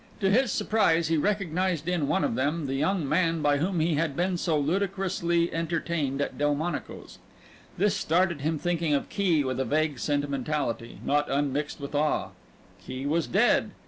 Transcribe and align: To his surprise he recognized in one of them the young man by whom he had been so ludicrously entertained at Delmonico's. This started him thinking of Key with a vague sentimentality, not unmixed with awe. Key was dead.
To 0.19 0.31
his 0.31 0.51
surprise 0.51 1.09
he 1.09 1.17
recognized 1.17 1.87
in 1.87 2.07
one 2.07 2.23
of 2.23 2.33
them 2.33 2.65
the 2.65 2.73
young 2.73 3.07
man 3.07 3.43
by 3.43 3.57
whom 3.59 3.79
he 3.79 3.93
had 3.93 4.15
been 4.15 4.35
so 4.35 4.57
ludicrously 4.57 5.53
entertained 5.53 6.21
at 6.21 6.39
Delmonico's. 6.39 7.19
This 7.77 7.95
started 7.95 8.41
him 8.41 8.57
thinking 8.57 8.95
of 8.95 9.09
Key 9.09 9.43
with 9.43 9.59
a 9.59 9.63
vague 9.63 9.99
sentimentality, 9.99 10.97
not 11.05 11.29
unmixed 11.29 11.79
with 11.79 11.93
awe. 11.93 12.29
Key 12.83 13.05
was 13.05 13.27
dead. 13.27 13.69